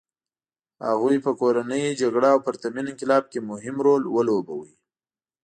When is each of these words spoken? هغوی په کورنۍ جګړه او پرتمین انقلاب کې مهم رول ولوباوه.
هغوی 0.87 1.17
په 1.25 1.31
کورنۍ 1.39 1.83
جګړه 2.01 2.27
او 2.33 2.39
پرتمین 2.47 2.85
انقلاب 2.89 3.23
کې 3.31 3.39
مهم 3.51 3.75
رول 3.85 4.03
ولوباوه. 4.15 4.69